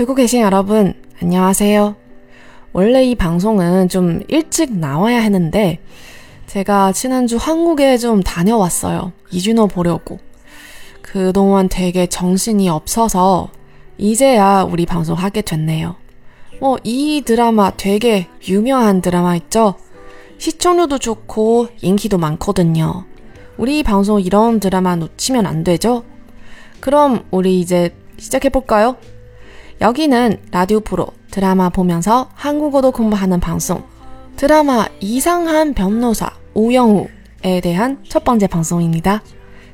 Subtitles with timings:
[0.00, 1.94] 듣고 계신 여러분, 안녕하세요.
[2.72, 5.78] 원래 이 방송은 좀 일찍 나와야 했는데,
[6.46, 9.12] 제가 지난주 한국에 좀 다녀왔어요.
[9.30, 10.18] 이준호 보려고.
[11.02, 13.50] 그동안 되게 정신이 없어서,
[13.98, 15.96] 이제야 우리 방송 하게 됐네요.
[16.62, 19.74] 뭐, 이 드라마 되게 유명한 드라마 있죠?
[20.38, 23.04] 시청률도 좋고, 인기도 많거든요.
[23.58, 26.04] 우리 방송 이런 드라마 놓치면 안 되죠?
[26.80, 28.96] 그럼 우리 이제 시작해볼까요?
[29.81, 33.83] 여기는 라디오 프로 드라마 보면서 한국어도 공부하는 방송
[34.37, 39.21] 드라마 이상한 변호사 우영우에 대한 첫 번째 방송입니다.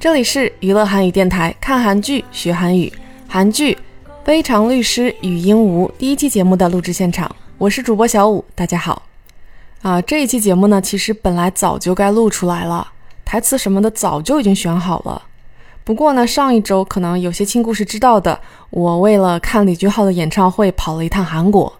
[0.00, 2.92] 这里是娱乐汉语电台，看韩剧学韩语。
[3.28, 3.78] 韩剧
[4.24, 9.02] 非常律师语音无第一期节目的录制现场，我是主播小五，大家好。
[9.82, 12.88] 啊，这一期节目呢，其实本来早就该录出来了。
[13.24, 15.22] 台词什么的早就已经选好了。
[15.89, 21.73] 不过呢，上一周可能有些亲故事知道的我为了看李俊浩的演唱会跑了一趟韩国，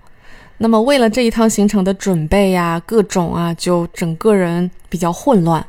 [0.58, 5.64] 那么为了这一趟行程的准备呀，各种啊，就整个人比较混乱，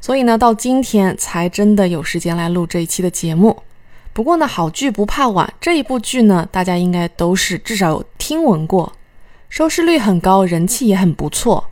[0.00, 3.56] 所以呢，到今天才真的有时间来录这一期的节目。
[4.12, 8.92] 不过呢，好剧不怕晚，这一部剧呢，大家应该都是至少有听闻过，
[9.48, 11.64] 收视率很高，人气也很不错。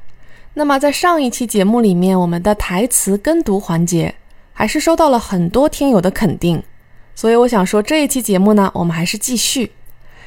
[0.55, 4.17] 那么在上一期节目里面，我们的台词跟读环节。
[4.59, 6.61] 还是收到了很多听友的肯定，
[7.15, 9.71] 所以我想说这一期节目呢，我们还是继续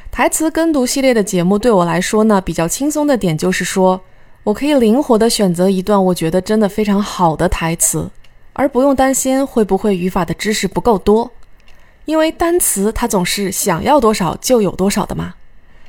[0.10, 1.60] 台词跟读系列的节目。
[1.60, 4.00] 对我来说呢，比较轻松的点就是说
[4.46, 8.10] 我可以灵活的选择一段我觉得真的非常好的台词，
[8.54, 11.30] 而不用担心会不会语法的知识不够多，
[12.06, 15.34] 因为单词它总是想要多少就有多少的嘛。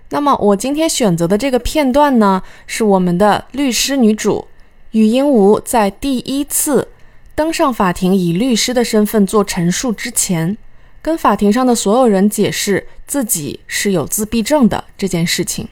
[0.08, 4.48] 那么我今天选择的这个片段呢，是我们的律师女主
[4.90, 6.88] 语音无在第一次。
[7.36, 10.58] 登上法庭以律师的身份做陈述之前，
[11.02, 15.69] 跟法庭上的所有人解释自己是有自闭症的这件事情。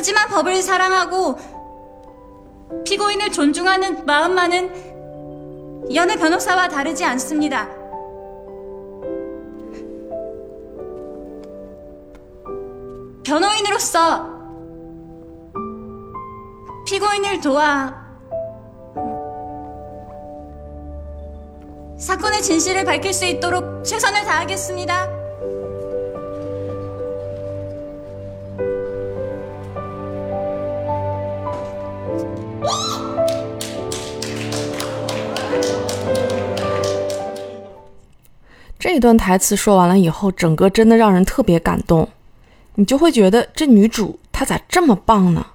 [0.05, 1.35] 하지만 법을 사랑하고
[2.85, 7.67] 피고인을 존중하는 마음만은 여느 변호사와 다르지 않습니다.
[13.23, 14.29] 변호인으로서
[16.85, 18.05] 피고인을 도와
[21.97, 25.24] 사건의 진실을 밝힐 수 있도록 최선을 다하겠습니다.
[38.84, 42.08] 这段台词说完了以后，整个真的让人特别感动。
[42.76, 45.46] 你就会觉得这女主她咋这么棒呢？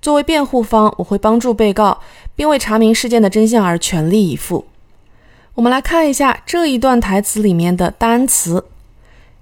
[0.00, 2.00] 作为辩护方，我会帮助被告
[2.34, 4.66] 并为查明事件的真相而全力以赴。
[5.54, 8.64] 我们来看一下这一段台词里面的单词。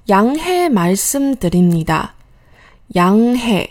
[0.06, 2.08] 양해 말씀드립니다.
[2.94, 3.70] 양해，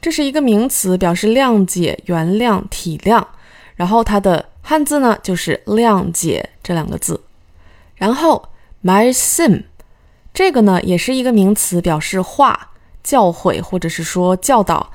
[0.00, 3.24] 这是一个名词，表示谅解、原谅、体谅。
[3.76, 7.22] 然后它的汉字呢，就是谅解这两个字。
[7.94, 8.50] 然后
[8.84, 9.62] 말씀
[10.34, 12.72] 这个呢，也是一个名词，表示话、
[13.02, 14.92] 教诲或者是说教导。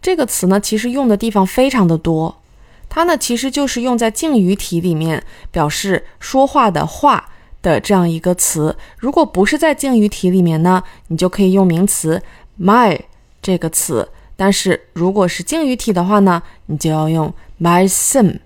[0.00, 2.40] 这个词呢，其实用的地方非常的多。
[2.88, 7.28] 它呢，其实就是用在敬语体里面，表示说话的话。
[7.62, 12.22] 的这样一个词，如果不是在敬语体里面呢，你就可以用名词
[12.60, 13.00] my
[13.40, 14.06] 这个词；
[14.36, 18.38] 但是如果是敬语体的话呢，你就要用 my sim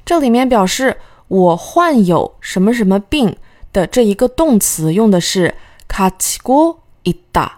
[0.05, 0.97] 这里面表示
[1.29, 3.37] 我患有什么什么病
[3.73, 5.55] 的这一个动词用的是
[5.89, 7.58] 가지고있 다。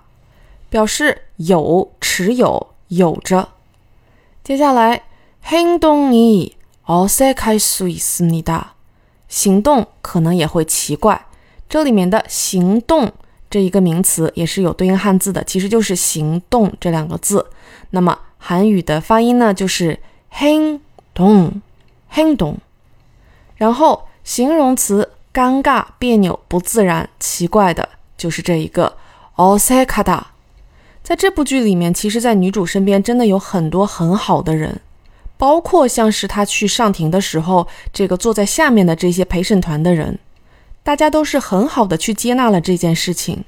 [0.72, 3.50] 表示有、持有、有着。
[4.42, 5.04] 接下来，
[5.46, 6.54] 행동이
[6.86, 8.70] 어색할수있습니 다。
[9.28, 11.26] 行动可能也会奇怪。
[11.68, 13.12] 这里面的“行动”
[13.52, 17.46] 这一个名词也是有对应汉字的，其实就是“行动”这两个字。
[17.90, 20.00] 那么韩语的发音呢，就是
[20.40, 20.80] “행
[21.14, 21.62] 동”，
[22.16, 22.56] 행 동。
[23.58, 28.98] 然后形容词“尴尬、别扭、不自然、奇怪的”，就是这一个
[29.36, 30.24] “어색하다”。
[31.04, 34.80] 在这部剧里面，其实，在女主身边真的有很多很好的人，
[35.38, 40.20] 包括像是她去上庭的时候，这个坐在下面的这些陪审团的人，
[40.84, 43.44] 大家都是很好的去接纳了这件事情。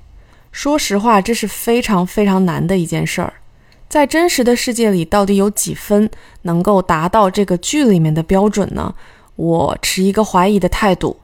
[0.52, 3.34] 说实话，这是非常非常难的一件事儿，
[3.88, 6.10] 在真实的世界里，到底有几分
[6.42, 8.94] 能够达到这个剧里面的标准呢？
[9.36, 11.18] 我持一个怀疑的态度。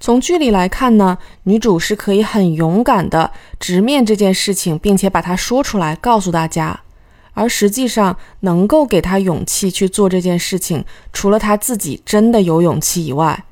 [0.00, 6.80] 从剧里来看呢，女主是可以很勇敢的直面这件事情，并且把它说出来告诉大家。
[7.34, 13.44] 而实际上，能够给她勇气去做这件事情，除了她自己真的有勇气以外，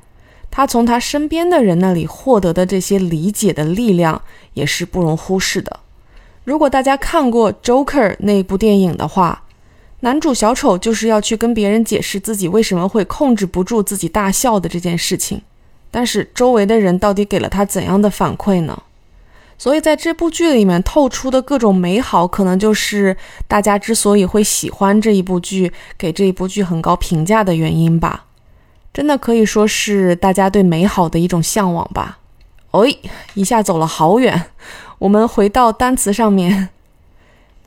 [0.49, 4.19] 她从她身边的人那里获得的这些理解的力量
[4.55, 5.79] 也是不容忽视的。
[6.43, 9.43] 如果大家看过《Joker》那部电影的话，
[9.99, 15.43] 男主小丑就是要去跟别人解释自己为什么会控制不住自己大笑的这件事情。
[15.90, 18.82] 但是周围的人到底给了他怎样的反馈呢？
[19.56, 23.16] 所以在这部剧里面透出的各种美好，可能就是
[23.46, 28.24] 大家之所以会喜欢这一部剧，给这一部剧很高评价的原因吧。
[28.92, 32.18] 真的可以说是大家对美好的一种向往吧。
[32.72, 32.98] 哎，
[33.34, 34.46] 一下走了好远，
[34.98, 36.68] 我们回到单词上面。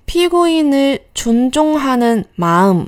[0.06, 2.88] 피고인을존중하는마 음，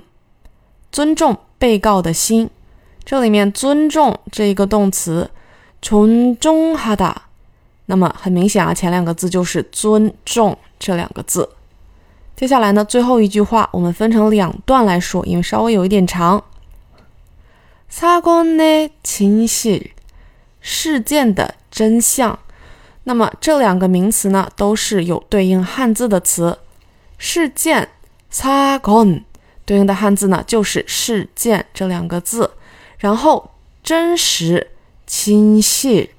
[0.92, 2.50] 尊重被告的心。
[3.04, 5.30] 这里面“尊重”这一个动词，
[5.81, 7.13] 존중하 다，
[7.88, 11.50] 那么很明显啊，前两个字就是“尊重”这两个字。
[12.36, 16.44] 接下来呢，最后一句话我们分成两段来说，因为稍微有一点长。
[17.92, 19.92] 사건의진 실，
[20.62, 22.38] 事件的真相。
[23.06, 26.60] 那么这两个名词呢，都是有对应汉字的词。
[27.18, 27.90] 事件
[28.31, 29.24] 사건
[29.66, 32.51] 对应的汉字呢，就是“事件”这两个字。
[32.99, 33.50] 然后
[33.82, 34.70] 真实、
[35.06, 36.11] 清晰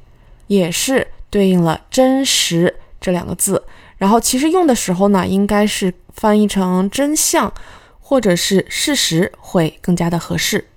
[0.48, 3.64] 也是对应了“真实”这两个字。
[3.98, 7.52] 然后其实用的时候呢，应该是翻译成“真相”
[8.00, 10.68] 或者是“事实”会更加的合适。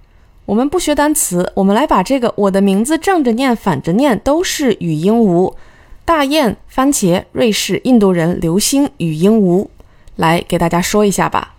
[0.46, 5.56] 我们不学单词，我们来把这个我的名字正着念、反着念都是语音无。
[6.04, 9.72] 大雁、番茄、瑞士、印度人、流星、语音无，
[10.18, 11.54] 来给大家说一下吧。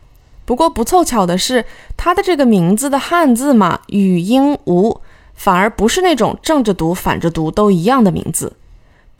[0.45, 1.65] 不过不凑巧的是，
[1.97, 5.01] 它的这个名字的汉字嘛，语音无，
[5.33, 8.53] 反而不是那种正着读、反着读都一样的名字。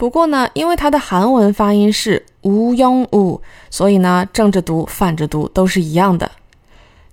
[0.00, 3.40] 不过呢，因为它的韩文发音是无用无，
[3.70, 6.30] 所以呢，正着读、反着读都是一样的。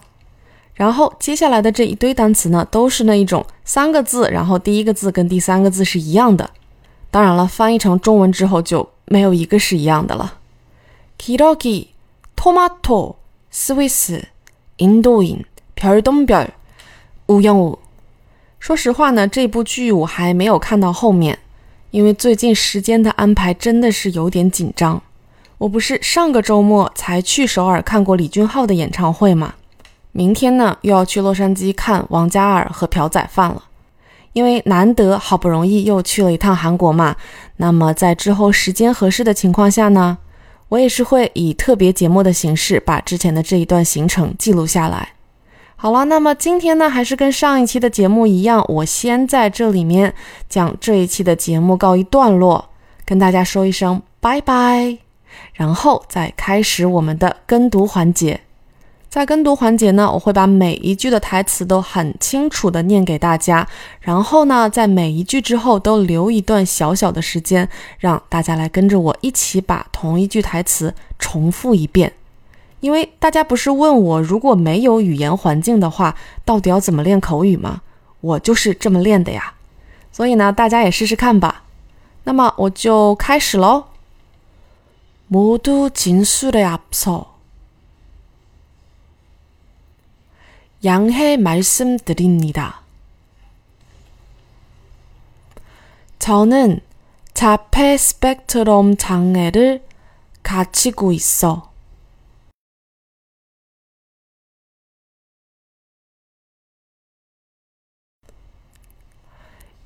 [0.75, 6.51] 然后接下来的这一堆单词呢，都是那一种三个字，然后第一个字跟第三个字是一样的。
[7.11, 10.35] 当然了，翻译成中文之后就没有一个是一样的了。
[11.19, 11.89] 기러기
[12.37, 13.17] 토마토,
[13.51, 14.23] 스위스,
[14.77, 16.51] 인도인, 별똥별,
[17.32, 17.80] 陆用武。
[18.60, 21.40] 说实话呢，这部剧我还没有看到后面，
[21.92, 25.02] 因为最近时间的安排真的是有点紧张。
[25.60, 29.54] 我不是上个周末才去首尔看过李俊昊的演唱会吗？
[30.12, 33.64] 明天呢又要去洛杉矶看王嘉尔和朴宰范了。
[34.34, 37.16] 因为难得好不容易又去了一趟韩国嘛，
[37.58, 40.18] 那么在之后时间合适的情况下呢，
[40.68, 45.14] 我也是会以特别节目的形式把之前的这一段行程记录下来。
[45.82, 50.14] 好了，那么今天呢，还是跟上一期的节目一样，我先在这里面
[50.48, 52.70] 将这一期的节目告一段落，
[53.04, 55.00] 跟大家说一声拜拜，
[55.56, 58.42] 然后再开始我们的跟读环节。
[59.10, 63.68] 在跟读环节呢，我会把每一句的台词都很清楚的念给大家，
[64.02, 72.14] 然后呢，在每一句之后都留一段小小的时间，让大家来跟着我一起把同一句台词重复一遍。
[72.81, 77.83] 因为大家不是问我，如果没有语言环境的话，到底要怎么练口语吗？
[78.21, 79.55] 我就是这么练的呀。
[80.13, 81.65] 所以呢，大家也试试看吧。
[82.25, 83.85] 那么我就开始喽。
[85.29, 87.27] 모두진술에앞서
[90.85, 92.83] 양해 말씀드립니다.
[96.21, 96.81] 저는
[97.35, 99.83] 자폐 스펙트럼 장애를
[100.45, 101.70] 가지고 있어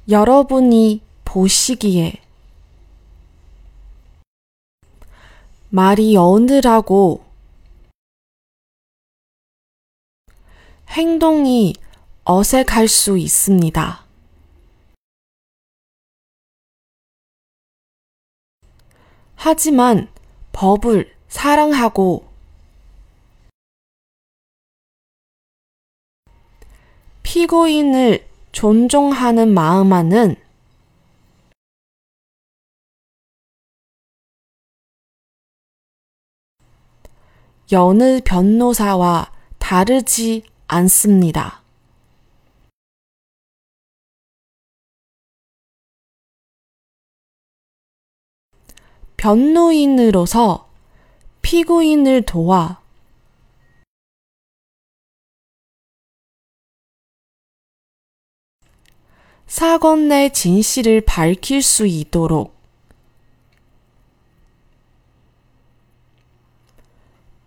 [0.08, 2.22] 여러분이 보시기에
[5.70, 7.26] 말이 어느라고
[10.90, 11.74] 행동이
[12.24, 14.06] 어색할 수 있습니다.
[19.36, 20.08] 하지만
[20.54, 22.30] 법을 사랑하고
[27.24, 30.38] 피고인을 존중하는 마음만은
[37.74, 41.64] 여느 변호사와 다르지 않습니다.
[49.18, 50.70] 변호인으로서
[51.42, 52.85] 피고인을 도와
[59.48, 62.56] 사건 내 진실을 밝힐 수 있도록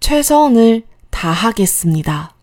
[0.00, 2.34] 최선을 다하겠습니다.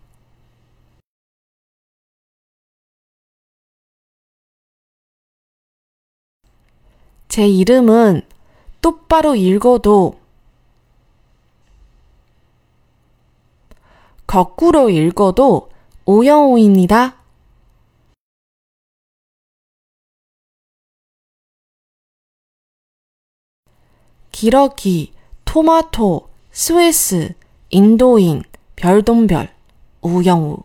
[7.28, 8.22] 제 이름은
[8.80, 10.20] 똑바로 읽어도
[14.26, 15.70] 거꾸로 읽어도
[16.04, 17.15] 오영호입니다.
[24.36, 25.14] 기러기,
[25.46, 27.32] 토마토, 스위스,
[27.70, 28.42] 인도인,
[28.76, 29.48] 별똥별,
[30.02, 30.58] 우영우